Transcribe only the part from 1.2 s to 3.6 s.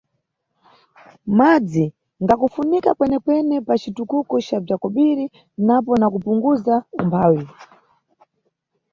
Madzi ngakufunika kwenekwene